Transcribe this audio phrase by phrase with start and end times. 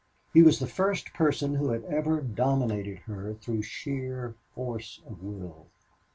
[0.33, 5.67] He was the first person who had ever dominated her through sheer force of will.